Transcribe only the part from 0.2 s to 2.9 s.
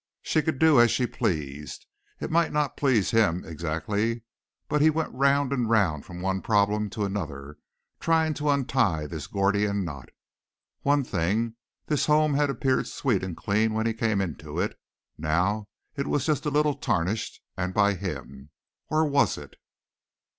She could do as she pleased. It might not